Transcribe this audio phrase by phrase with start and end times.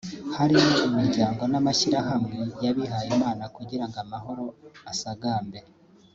[0.37, 4.43] harimo imiryango n’amashyirahamwe y’abihayimana kugira ngo amahoro
[4.91, 5.59] asagambe